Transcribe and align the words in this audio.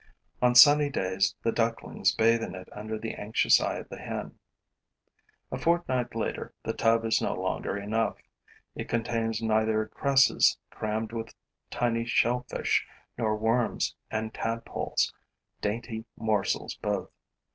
On 0.41 0.55
sunny 0.55 0.89
days, 0.89 1.35
the 1.43 1.51
ducklings 1.51 2.15
bathe 2.15 2.41
in 2.41 2.55
it 2.55 2.67
under 2.75 2.97
the 2.97 3.13
anxious 3.13 3.61
eye 3.61 3.75
of 3.75 3.89
the 3.89 3.99
hen. 3.99 4.33
A 5.51 5.59
fortnight 5.59 6.15
later, 6.15 6.55
the 6.63 6.73
tub 6.73 7.05
is 7.05 7.21
no 7.21 7.35
longer 7.35 7.77
enough. 7.77 8.15
It 8.73 8.89
contains 8.89 9.43
neither 9.43 9.85
cresses 9.85 10.57
crammed 10.71 11.11
with 11.11 11.35
tiny 11.69 12.05
shellfish 12.05 12.83
nor 13.15 13.37
worms 13.37 13.95
and 14.09 14.33
tadpoles, 14.33 15.13
dainty 15.61 16.05
morsels 16.17 16.73
both. 16.81 17.11